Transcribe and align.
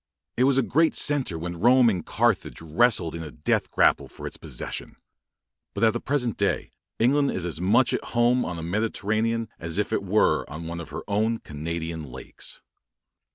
It 0.35 0.45
was 0.45 0.57
a 0.57 0.63
great 0.63 0.95
centre 0.95 1.37
when 1.37 1.59
Rome 1.59 1.87
and 1.87 2.03
Carthage 2.03 2.59
wrestled 2.59 3.13
in 3.13 3.21
a 3.21 3.29
death 3.29 3.69
grapple 3.69 4.07
for 4.07 4.25
its 4.25 4.35
possession. 4.35 4.95
But 5.75 5.83
at 5.83 5.93
the 5.93 5.99
present 5.99 6.37
day 6.37 6.71
England 6.97 7.29
is 7.29 7.45
as 7.45 7.61
much 7.61 7.93
at 7.93 8.03
home 8.05 8.43
on 8.43 8.55
the 8.55 8.63
Mediterranean 8.63 9.47
as 9.59 9.77
if 9.77 9.93
it 9.93 10.01
were 10.01 10.43
one 10.49 10.79
of 10.81 10.89
her 10.89 11.03
own 11.07 11.37
Canadian 11.37 12.01
lakes. 12.05 12.63